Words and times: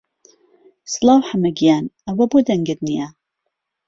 سڵاو 0.93 1.19
حەمە 1.29 1.51
گیان، 1.59 1.85
ئەوە 2.05 2.25
بۆ 2.31 2.37
دەنگت 2.47 2.79
نییە؟ 2.87 3.07